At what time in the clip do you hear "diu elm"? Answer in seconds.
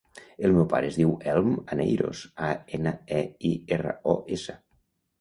1.01-1.53